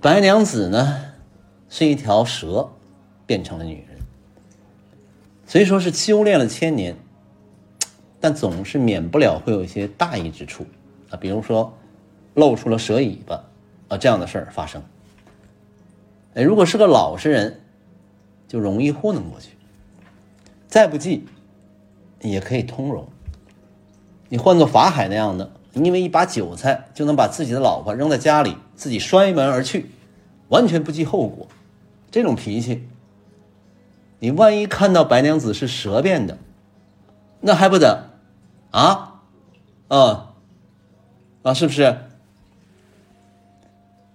[0.00, 1.12] 白娘子呢？
[1.70, 2.68] 是一条蛇
[3.26, 3.93] 变成了女人，
[5.54, 6.96] 虽说是修炼了千年，
[8.18, 10.66] 但总是免不了会有一些大意之处
[11.10, 11.72] 啊，比如说
[12.34, 13.44] 露出了蛇尾巴
[13.86, 14.82] 啊这样的事儿发生。
[16.34, 17.60] 哎，如果是个老实人，
[18.48, 19.50] 就容易糊弄过去；
[20.66, 21.24] 再不济，
[22.20, 23.06] 也可以通融。
[24.30, 29.86] 你换做法海那样的，因为一把韭菜就能把自己的老婆扔在家里，自己摔门而去，
[30.48, 31.46] 完全不计后果。
[32.10, 32.88] 这种脾气，
[34.24, 36.38] 你万一看到白娘子是蛇变的，
[37.42, 38.08] 那还不得
[38.70, 39.20] 啊？
[39.88, 40.32] 啊
[41.42, 41.98] 啊，是不是？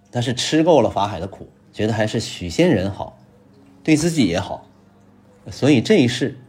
[0.10, 3.19] 但是吃够了法海的苦，觉得还是许仙人好，
[3.84, 4.65] 对自己也好，
[5.52, 6.39] 所以这一世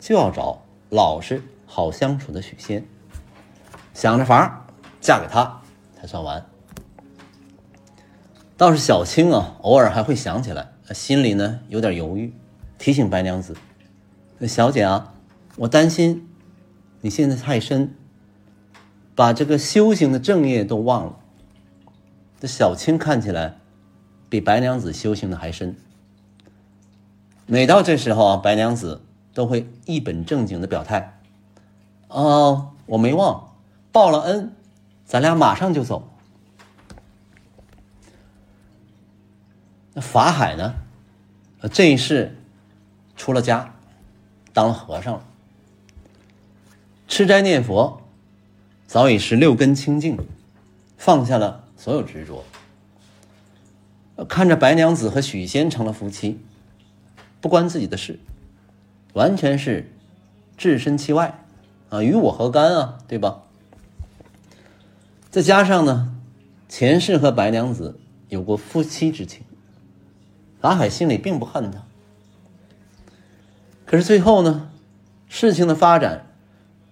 [0.00, 2.84] 就要找老实好相处的许仙，
[3.92, 4.66] 想着法
[5.00, 5.62] 嫁给他
[5.96, 6.44] 才算完。
[8.56, 10.72] 倒是小青啊，偶尔还会想起来。
[10.92, 12.34] 心里呢有点犹豫，
[12.84, 13.56] 提醒白娘子
[14.46, 15.14] ：“小姐啊，
[15.56, 16.28] 我担心
[17.00, 17.94] 你现在太深，
[19.14, 21.16] 把这个修行的正业都忘了。”
[22.38, 23.56] 这小青看起来
[24.28, 25.74] 比白娘子修行的还深。
[27.46, 29.00] 每到这时候啊，白娘子
[29.32, 31.18] 都会一本正经的表态
[32.08, 33.56] ：“哦，我没忘，
[33.92, 34.54] 报了恩，
[35.06, 36.06] 咱俩马上就走。”
[39.94, 40.74] 那法海呢？
[41.72, 42.36] 这一世
[43.24, 43.74] 出了家，
[44.52, 45.24] 当了和尚了，
[47.08, 48.02] 吃斋念佛，
[48.86, 50.18] 早已是六根清净，
[50.98, 52.44] 放下了所有执着。
[54.28, 56.38] 看着白娘子和许仙成了夫妻，
[57.40, 58.20] 不关自己的事，
[59.14, 59.90] 完全是
[60.58, 61.46] 置身其外
[61.88, 62.98] 啊，与我何干啊？
[63.08, 63.44] 对吧？
[65.30, 66.14] 再加上呢，
[66.68, 69.42] 前世和白娘子有过夫妻之情。
[70.60, 71.86] 法海心里并不恨他，
[73.86, 74.70] 可是最后呢，
[75.28, 76.26] 事情的发展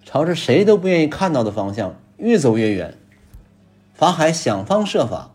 [0.05, 2.97] 朝着谁都不愿意看到的方向越走越远。
[3.93, 5.31] 法海想方设法，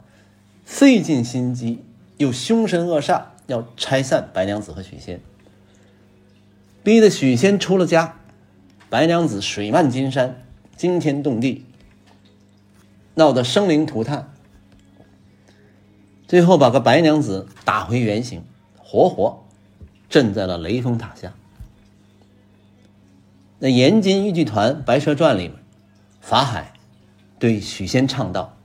[0.65, 1.85] 费尽心机，
[2.17, 5.21] 又凶神恶煞要拆散白娘子和许仙，
[6.83, 8.17] 逼得许仙出了家，
[8.89, 10.43] 白娘子水漫金山，
[10.77, 11.65] 惊天动地，
[13.15, 14.33] 闹得生灵涂炭。
[16.27, 18.45] 最后把个白娘子打回原形，
[18.77, 19.45] 活活
[20.09, 21.35] 镇在了雷峰塔下。
[23.59, 25.53] 那延津豫剧团《白蛇传》里，
[26.21, 26.73] 法海
[27.39, 28.57] 对许仙唱道：“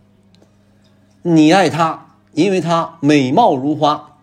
[1.23, 4.19] 你爱她，因为她美貌如花。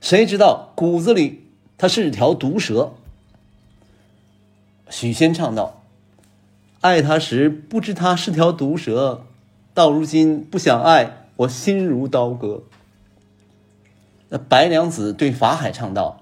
[0.00, 1.46] 谁知道骨子里
[1.78, 2.92] 她是条毒蛇。”
[4.90, 5.82] 许仙唱道
[6.82, 9.26] ：“爱她时不知她是条毒蛇，
[9.72, 12.62] 到如今不想爱。”我心如刀割。
[14.28, 16.21] 那白娘子对法海唱道：“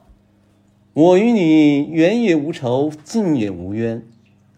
[0.92, 4.04] 我与你缘也无仇，近也无冤，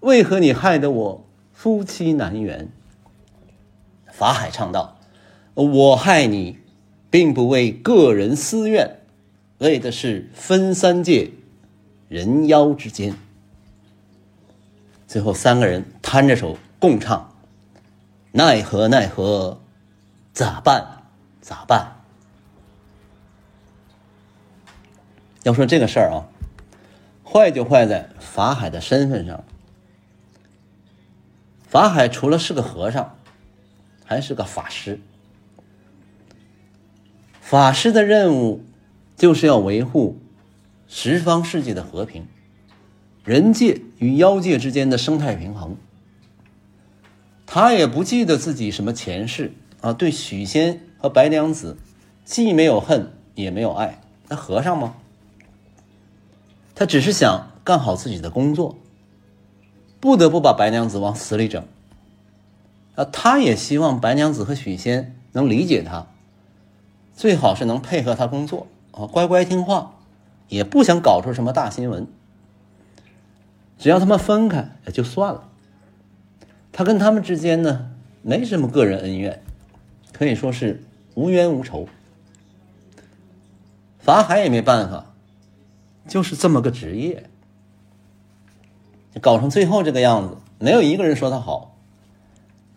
[0.00, 2.68] 为何你害得我夫妻难圆？”
[4.10, 4.98] 法海唱道
[5.54, 6.58] ：“我害你，
[7.10, 9.00] 并不为个人私怨，
[9.58, 11.30] 为的是分三界，
[12.08, 13.14] 人妖之间。”
[15.08, 17.34] 最后三个人摊着手共唱
[18.32, 19.60] ：“奈何奈何。”
[20.32, 21.02] 咋办？
[21.42, 22.01] 咋办？
[25.44, 26.28] 要说这个事儿啊，
[27.24, 29.44] 坏就坏在法海的身份上。
[31.66, 33.16] 法海除了是个和尚，
[34.04, 35.00] 还是个法师。
[37.40, 38.64] 法师的任务
[39.16, 40.18] 就是要维护
[40.86, 42.26] 十方世界的和平，
[43.24, 45.76] 人界与妖界之间的生态平衡。
[47.46, 51.76] 他也不记得自己什么前世啊，对许仙和白娘子
[52.24, 54.00] 既没有恨也没有爱。
[54.28, 54.94] 那和尚吗？
[56.74, 58.76] 他只是想干好自己的工作，
[60.00, 61.64] 不得不把白娘子往死里整。
[62.94, 66.06] 啊，他也希望白娘子和许仙能理解他，
[67.14, 69.94] 最好是能配合他工作啊，乖乖听话，
[70.48, 72.06] 也不想搞出什么大新闻。
[73.78, 75.48] 只要他们分开也就算了。
[76.70, 77.90] 他跟他们之间呢，
[78.22, 79.42] 没什么个人恩怨，
[80.12, 81.88] 可以说是无冤无仇。
[83.98, 85.11] 法海也没办法。
[86.08, 87.30] 就是这么个职业，
[89.20, 91.76] 搞成最后这个样子，没有一个人说他好。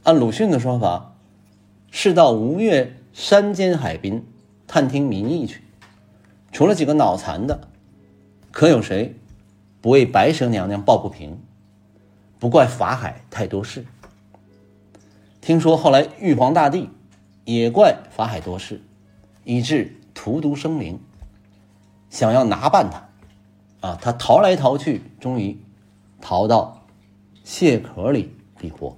[0.04, 1.16] 按鲁迅的说法，
[1.90, 4.26] 是到吴越山间海滨
[4.68, 5.64] 探听民意去，
[6.52, 7.68] 除了几个脑残的，
[8.52, 9.16] 可有谁
[9.82, 11.40] 不为白蛇娘娘抱不平？
[12.38, 13.86] 不怪法海太多事。
[15.42, 16.90] 听说后来玉皇大帝
[17.44, 18.82] 也怪法海多事，
[19.44, 21.00] 以致荼毒生灵，
[22.10, 23.05] 想要拿办他。
[23.86, 25.62] 啊，他逃来逃去，终于
[26.20, 26.88] 逃到
[27.44, 28.98] 蟹壳里避祸。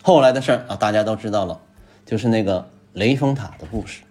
[0.00, 1.60] 后来的事儿啊，大家都知道了，
[2.06, 4.04] 就是那个雷峰塔的故事。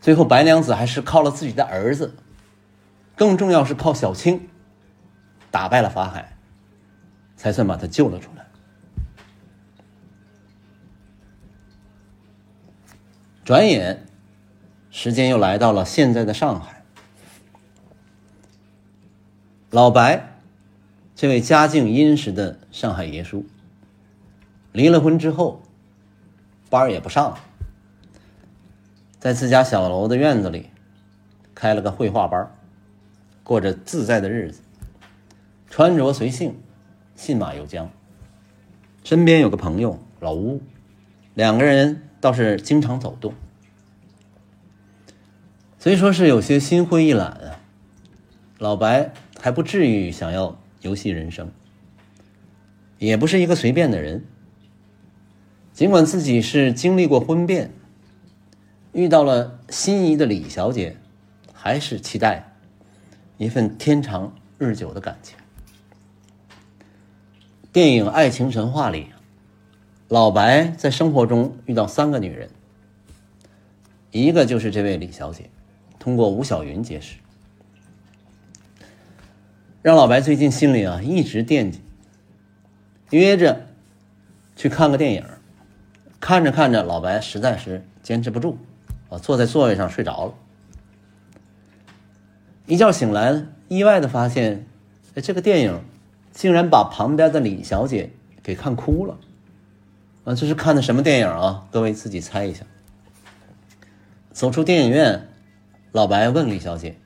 [0.00, 2.14] 最后，白娘子还是靠了自己的儿子，
[3.14, 4.48] 更重要是靠小青
[5.50, 6.38] 打败了法海，
[7.36, 8.46] 才算把他救了出来。
[13.44, 14.06] 转眼。
[14.90, 16.82] 时间又来到了现在的上海，
[19.70, 20.32] 老白
[21.14, 23.46] 这位家境殷实的上海爷叔，
[24.72, 25.62] 离了婚之后，
[26.68, 27.38] 班也不上了，
[29.20, 30.70] 在自家小楼的院子里
[31.54, 32.50] 开了个绘画班，
[33.44, 34.60] 过着自在的日子，
[35.68, 36.60] 穿着随性，
[37.14, 37.86] 信马由缰。
[39.04, 40.60] 身边有个朋友老吴，
[41.34, 43.32] 两个人倒是经常走动。
[45.80, 47.58] 所以说是有些心灰意懒啊，
[48.58, 51.50] 老白还不至于想要游戏人生，
[52.98, 54.26] 也不是一个随便的人。
[55.72, 57.70] 尽管自己是经历过婚变，
[58.92, 60.98] 遇到了心仪的李小姐，
[61.54, 62.52] 还是期待
[63.38, 65.38] 一份天长日久的感情。
[67.72, 69.06] 电影《爱情神话》里，
[70.08, 72.50] 老白在生活中遇到三个女人，
[74.10, 75.48] 一个就是这位李小姐。
[76.00, 77.16] 通过吴小云结识，
[79.82, 81.80] 让老白最近心里啊一直惦记，
[83.10, 83.66] 约着
[84.56, 85.24] 去看个电影。
[86.18, 88.58] 看着看着，老白实在是坚持不住，
[89.08, 90.34] 啊，坐在座位上睡着了。
[92.66, 94.66] 一觉醒来，意外的发现，
[95.14, 95.82] 哎，这个电影
[96.30, 98.10] 竟然把旁边的李小姐
[98.42, 99.18] 给看哭了。
[100.24, 101.66] 啊，这是看的什么电影啊？
[101.70, 102.64] 各位自己猜一下。
[104.32, 105.29] 走出电影院。
[105.92, 106.96] 老白问李小姐：“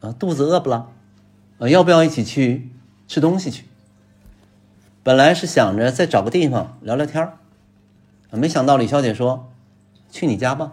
[0.00, 0.88] 啊，肚子饿不啦？
[1.58, 2.70] 啊，要不要一起去
[3.08, 3.64] 吃东西去？”
[5.02, 7.38] 本来是想着再找个地方聊聊天儿，
[8.32, 9.50] 没想到李小姐说
[10.10, 10.72] ：“去你家吧。”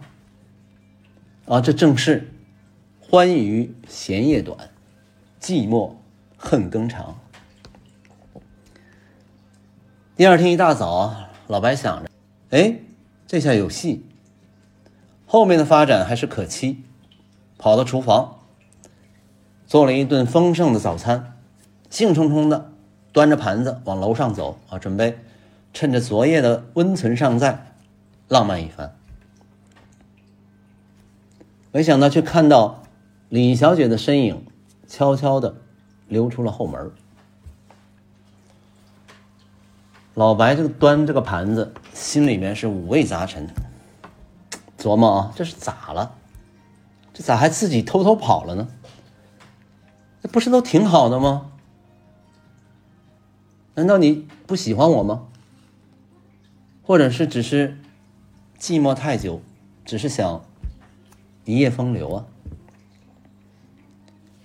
[1.45, 2.32] 啊，这正是
[2.99, 4.71] “欢愉闲夜短，
[5.39, 5.93] 寂寞
[6.36, 7.19] 恨更长。”
[10.17, 11.15] 第二天一大早，
[11.47, 12.10] 老白想着
[12.52, 12.80] ：“哎，
[13.26, 14.06] 这下有戏，
[15.26, 16.84] 后面的发展还是可期。”
[17.63, 18.39] 跑到厨房，
[19.66, 21.38] 做了一顿丰盛的早餐，
[21.89, 22.74] 兴冲冲的
[23.14, 25.18] 端着盘子往楼上走啊，准备
[25.74, 27.74] 趁着昨夜的温存尚在，
[28.28, 28.93] 浪漫一番。
[31.72, 32.84] 没想到却看到
[33.30, 34.45] 李小姐的身影
[34.86, 35.55] 悄悄的
[36.09, 36.91] 溜出了后门。
[40.16, 43.47] 老白这个端这个盘子，心里面是五味杂陈，
[44.78, 46.14] 琢磨啊，这是咋了？
[47.14, 48.68] 这咋还自己偷偷跑了呢？
[50.22, 51.51] 这不是都挺好的吗？
[53.76, 55.28] 难道你不喜欢我吗？
[56.82, 57.78] 或者是只是
[58.59, 59.41] 寂寞太久，
[59.86, 60.43] 只是想
[61.45, 62.26] 一夜风流啊？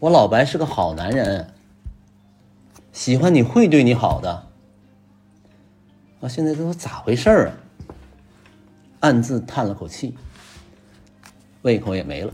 [0.00, 1.52] 我老白是个好男人，
[2.92, 4.46] 喜欢你会对你好的。
[6.20, 7.54] 啊，现在这都咋回事儿啊？
[9.00, 10.16] 暗自叹了口气，
[11.62, 12.32] 胃口也没了。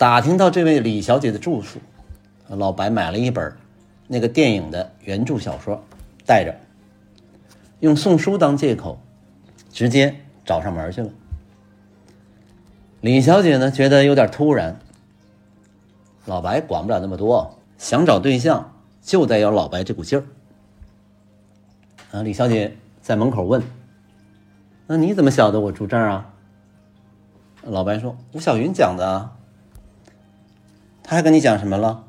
[0.00, 1.78] 打听到这位李小姐的住处，
[2.48, 3.54] 老白买了一本
[4.08, 5.84] 那个电影的原著小说，
[6.24, 6.54] 带着，
[7.80, 8.98] 用送书当借口，
[9.70, 11.10] 直接找上门去了。
[13.02, 14.80] 李小姐呢，觉得有点突然。
[16.24, 18.72] 老白管不了那么多，想找对象
[19.02, 20.24] 就得有老白这股劲儿。
[22.12, 23.62] 啊，李小姐在门口问
[24.88, 26.32] ：“那你怎么晓得我住这儿啊？”
[27.60, 29.32] 老白说：“吴小云讲的。”
[31.10, 32.04] 他还跟你讲什么了？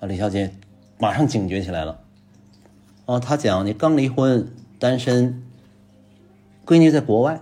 [0.00, 0.52] 啊，李小姐
[0.98, 2.00] 马上警觉起来了。
[3.06, 5.44] 哦，他讲你刚离婚，单身，
[6.66, 7.40] 闺女在国外。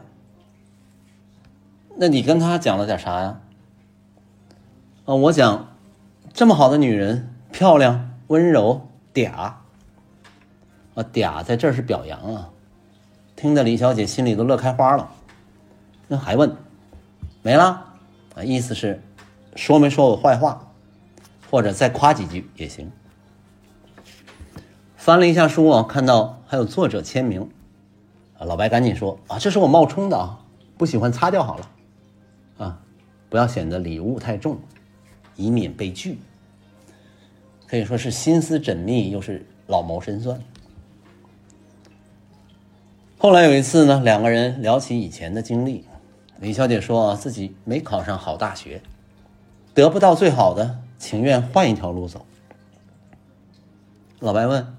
[1.96, 3.40] 那你跟他讲了点啥呀？
[5.06, 5.66] 啊，我讲
[6.34, 9.32] 这么好的女人，漂亮、温柔、嗲。
[9.32, 9.62] 啊，
[10.94, 12.50] 嗲在这儿是表扬啊，
[13.34, 15.10] 听得李小姐心里都乐开花了。
[16.06, 16.54] 那还问
[17.40, 17.82] 没了？
[18.36, 19.00] 啊，意思是
[19.56, 20.68] 说没说我坏话？
[21.52, 22.90] 或者再夸几句也行。
[24.96, 27.50] 翻了一下书啊，看到还有作者签名，
[28.38, 30.40] 啊，老白赶紧说啊，这是我冒充的啊，
[30.78, 31.70] 不喜欢擦掉好了，
[32.56, 32.80] 啊，
[33.28, 34.58] 不要显得礼物太重，
[35.36, 36.18] 以免被拒。
[37.66, 40.40] 可以说是心思缜密，又是老谋深算。
[43.18, 45.84] 后来有一次呢，两个人聊起以前的经历，
[46.38, 48.82] 李小姐说啊，自己没考上好大学，
[49.74, 50.78] 得不到最好的。
[51.02, 52.24] 情愿换一条路走。
[54.20, 54.72] 老白问：“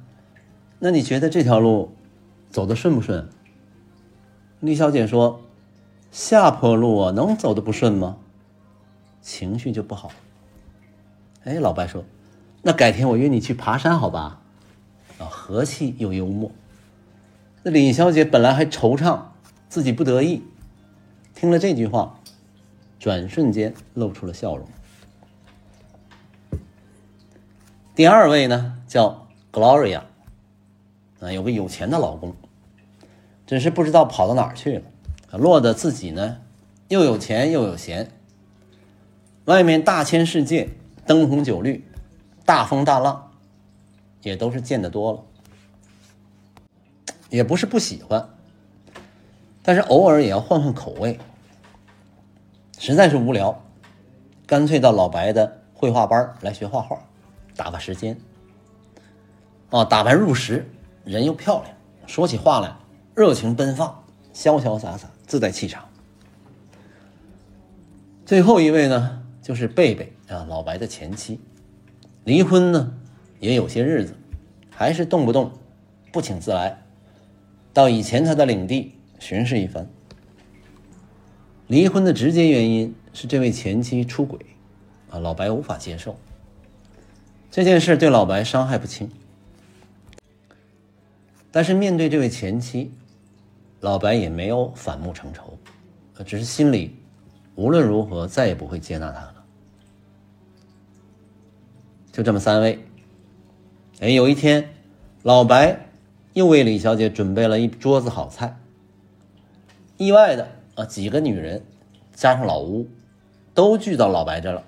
[0.80, 1.94] 那你觉得这条路
[2.50, 3.28] 走的顺不顺？”
[4.62, 5.42] 李小姐说
[6.14, 8.16] ：“下坡路啊，能走的不顺吗？”
[9.22, 10.14] 情绪就不好。
[11.44, 12.06] 哎，老白说
[12.64, 14.40] ：“那改天我约你去爬山，好吧？”
[15.20, 16.50] 啊，和气又幽默。
[17.64, 19.24] 那李小姐本来还惆怅，
[19.68, 20.42] 自己不得意，
[21.36, 22.18] 听了这句话，
[22.98, 24.66] 转瞬间露出了笑容。
[27.96, 30.02] 第二位呢，叫 Gloria，
[31.20, 32.34] 啊，有个有钱的老公，
[33.46, 36.40] 只是不知道跑到哪儿去了，落得自己呢
[36.88, 38.10] 又有钱又有闲，
[39.46, 40.70] 外面大千世界，
[41.06, 41.88] 灯红酒绿，
[42.48, 43.32] 大风大浪，
[44.24, 45.24] 也都是见得多了，
[47.30, 48.28] 也不是不喜欢，
[49.62, 51.20] 但是偶尔也要换换口味，
[52.80, 53.62] 实在是无聊，
[54.48, 57.00] 干脆到老白的绘画班来学画画。
[57.56, 58.18] 打发时间，
[59.70, 60.70] 啊，打扮入时，
[61.04, 61.76] 人又漂亮，
[62.08, 62.76] 说起话来
[63.16, 65.88] 热情奔放，潇潇洒洒，自带气场。
[68.26, 71.40] 最后一位呢，就是贝贝啊，老白的前妻，
[72.24, 72.94] 离婚呢
[73.40, 74.16] 也有些日子，
[74.70, 75.52] 还是动不动
[76.12, 76.82] 不请自来，
[77.74, 79.88] 到以前他的领地巡视一番。
[81.68, 84.40] 离婚的直接原因是这位前妻出轨，
[85.10, 86.16] 啊，老白无法接受。
[87.54, 89.12] 这件事对老白伤害不轻，
[91.52, 92.92] 但是面对这位前妻，
[93.80, 95.56] 老白也没有反目成仇，
[96.26, 96.96] 只是心里
[97.54, 99.46] 无论如何再也不会接纳他了。
[102.12, 102.84] 就这么三位，
[104.00, 104.68] 哎，有一天，
[105.22, 105.80] 老白
[106.34, 108.58] 又为李小姐准备了一桌子好菜，
[109.98, 111.64] 意外的啊，几个女人
[112.16, 112.90] 加上老吴
[113.54, 114.64] 都聚到老白这了。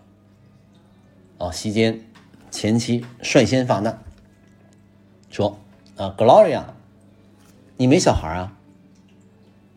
[1.40, 2.00] 哦，席间。
[2.56, 4.00] 前妻率先发难，
[5.30, 5.60] 说
[5.98, 6.64] ：“啊，Gloria，
[7.76, 8.54] 你没小孩啊？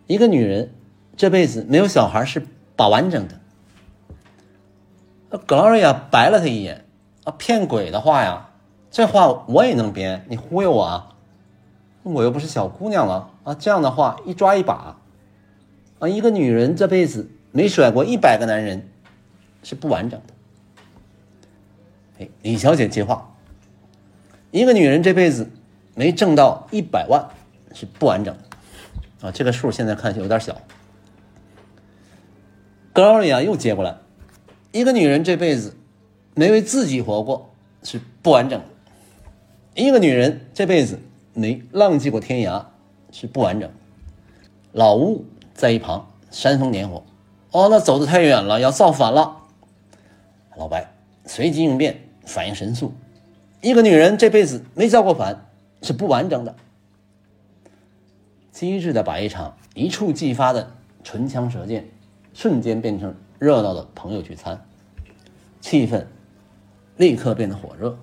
[0.07, 0.72] 一个女人
[1.16, 3.41] 这辈子没有小孩是把完整的。
[5.45, 6.85] ”Gloria 白了他一眼，
[7.24, 8.51] 啊，骗鬼的话呀！
[8.93, 11.16] 这话我也能编，你忽悠我啊？
[12.05, 13.55] 我又不是小姑娘了啊！
[13.55, 14.97] 这样的话一抓一把，
[15.99, 18.89] 啊，一个女人这辈子没甩过一百个男人
[19.64, 20.38] 是不完整的。
[22.42, 23.36] 李小姐接话
[24.50, 25.50] ：“一个女人这辈子
[25.94, 27.28] 没挣到一百万
[27.74, 30.56] 是不完整的啊，这个数现在看有点小。”
[32.92, 33.98] 格劳里亚又接过来
[34.72, 35.76] ：“一个女人这辈子
[36.34, 37.50] 没为自己活过
[37.84, 38.66] 是不完整的，
[39.80, 40.98] 一个女人这辈子
[41.34, 42.64] 没浪迹过天涯
[43.12, 43.70] 是不完整。”
[44.72, 47.04] 老吴在一旁煽风点火
[47.52, 49.36] ：“哦，那走的太远了，要造反了。”
[50.58, 50.92] 老白
[51.24, 52.07] 随机应变。
[52.29, 52.93] 反应神速，
[53.61, 55.47] 一个女人这辈子没造过反
[55.83, 56.55] 是不完整的。
[58.53, 60.70] 机智的把一场一触即发的
[61.03, 61.89] 唇枪舌剑，
[62.35, 64.64] 瞬间变成热闹的朋友聚餐，
[65.61, 66.05] 气氛
[66.97, 67.99] 立刻变得火热。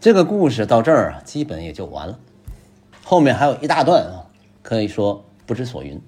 [0.00, 2.18] 这个故事到这儿啊，基本也就完了。
[3.04, 4.24] 后面还有一大段啊，
[4.62, 6.00] 可以说不知所云。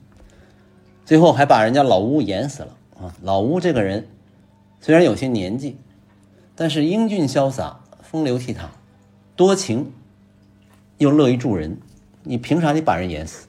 [1.05, 3.15] 最后还把人家老乌演死了啊！
[3.23, 4.07] 老乌这个人
[4.83, 5.79] 虽然有些年纪，
[6.57, 8.63] 但是英俊潇洒、风流倜傥、
[9.37, 9.93] 多情
[10.99, 11.81] 又乐于助人。
[12.25, 13.47] 你凭啥你把人演死？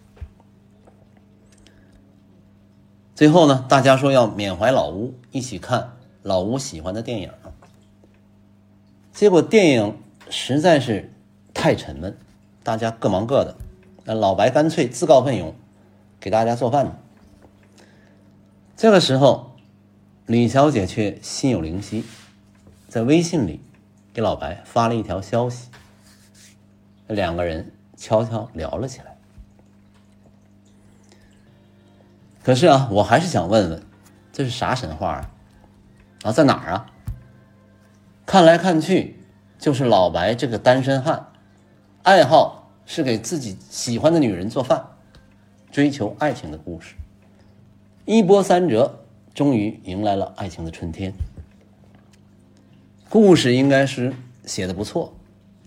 [3.16, 7.32] 最后呢，大家说要缅怀老吴，一起看老吴喜欢的电影。
[9.12, 9.98] 结果电影
[10.30, 11.12] 实在是
[11.52, 12.16] 太沉闷，
[12.62, 13.56] 大家各忙各的。
[14.06, 15.56] 那老白干脆自告奋勇
[16.20, 17.00] 给大家做饭。
[18.78, 19.53] 这个时候，
[20.26, 22.06] 李小姐却心有灵犀，
[22.88, 23.60] 在微信里
[24.14, 25.68] 给老白发了一条消息。
[27.08, 29.18] 两个人悄悄聊了起来。
[32.42, 33.84] 可是啊，我还是想问问，
[34.32, 35.32] 这是啥神话啊？
[36.24, 36.86] 啊，在哪儿啊？
[38.26, 39.20] 看来看去，
[39.60, 41.28] 就是老白这个单身汉，
[42.04, 44.88] 爱好是给自己喜欢的女人做饭，
[45.70, 46.96] 追求爱情的故事。
[48.06, 49.03] 一波三折，
[49.34, 51.12] 终于迎来了爱情的春天。
[53.10, 54.14] 故事应该是
[54.46, 55.14] 写的不错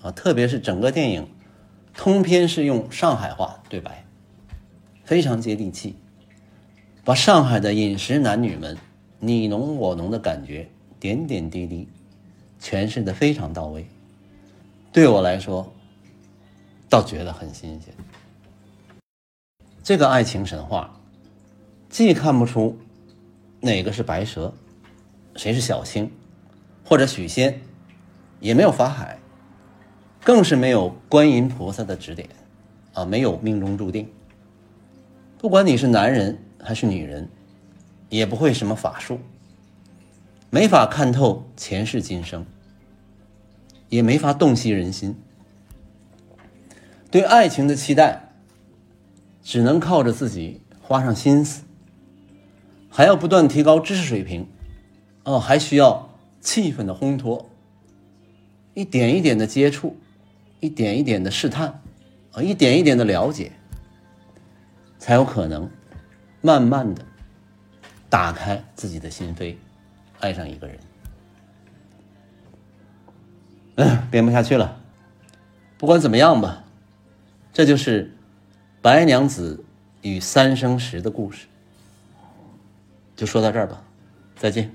[0.02, 1.28] 啊，特别是整个电影
[1.94, 4.04] 通篇是用上海话对白，
[5.04, 5.96] 非常接地气，
[7.04, 8.78] 把上海的饮食男女们
[9.18, 10.68] 你侬我侬的感觉
[11.00, 11.88] 点点滴滴。
[12.58, 13.86] 诠释的非常到位，
[14.90, 15.72] 对我来说，
[16.88, 17.94] 倒觉得很新鲜。
[19.82, 20.98] 这个爱情神话，
[21.90, 22.76] 既看不出
[23.60, 24.52] 哪个是白蛇，
[25.34, 26.10] 谁是小青，
[26.84, 27.60] 或者许仙，
[28.40, 29.18] 也没有法海，
[30.22, 32.28] 更是没有观音菩萨的指点，
[32.92, 34.08] 啊，没有命中注定。
[35.38, 37.28] 不管你是男人还是女人，
[38.08, 39.20] 也不会什么法术。
[40.48, 42.46] 没法看透前世今生，
[43.88, 45.14] 也没法洞悉人心。
[47.10, 48.32] 对爱情的期待，
[49.42, 51.64] 只能靠着自己花上心思，
[52.96, 54.48] 还要不断提高知识水平，
[55.24, 56.08] 哦，还需要
[56.40, 57.50] 气氛的烘托，
[58.72, 59.98] 一点一点的接触，
[60.60, 61.82] 一点一点的试探，
[62.32, 63.52] 啊，一点一点的了解，
[64.98, 65.68] 才有可能
[66.40, 67.04] 慢慢的
[68.08, 69.56] 打开自己的心扉。
[70.20, 70.78] 爱上一个人，
[73.74, 74.80] 嗯， 编不下去了。
[75.76, 76.64] 不管怎么样吧，
[77.52, 78.16] 这就是
[78.80, 79.62] 白娘子
[80.00, 81.46] 与三生石的故事。
[83.16, 83.82] 就说到这儿吧，
[84.36, 84.70] 再见。